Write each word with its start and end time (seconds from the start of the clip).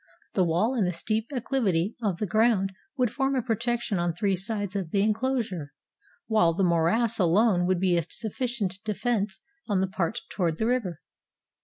The 0.33 0.43
wall 0.43 0.73
and 0.73 0.87
the 0.87 0.93
steep 0.93 1.27
acclivity 1.31 1.95
of 2.01 2.17
the 2.17 2.25
ground 2.25 2.71
would 2.97 3.11
form 3.13 3.35
a 3.35 3.41
protection 3.43 3.99
on 3.99 4.13
three 4.15 4.35
sides 4.35 4.75
of 4.75 4.89
the 4.89 5.03
inclosure, 5.03 5.73
while 6.25 6.55
the 6.55 6.63
morass 6.63 7.19
alone 7.19 7.67
would 7.67 7.79
be 7.79 7.95
a 7.97 8.01
sufficient 8.01 8.79
defense 8.83 9.41
on 9.67 9.79
the 9.79 9.87
part 9.87 10.21
toward 10.31 10.57
the 10.57 10.65
river. 10.65 11.01